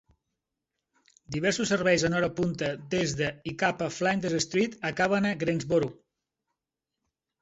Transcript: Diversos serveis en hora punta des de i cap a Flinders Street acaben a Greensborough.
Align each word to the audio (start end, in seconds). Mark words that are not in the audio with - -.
Diversos 1.35 1.69
serveis 1.73 2.05
en 2.09 2.15
hora 2.19 2.31
punta 2.39 2.69
des 2.95 3.13
de 3.19 3.29
i 3.51 3.55
cap 3.67 3.83
a 3.83 3.91
Flinders 3.99 4.39
Street 4.49 4.79
acaben 4.93 5.29
a 5.33 5.39
Greensborough. 5.45 5.97